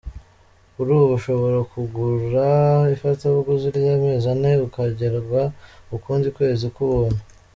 [0.73, 2.45] Kuri ubu ushobora kugura
[2.95, 5.41] ifatabuguzi ry’amezi ane ukongererwa
[5.95, 7.21] ukundi kwezi ku buntu.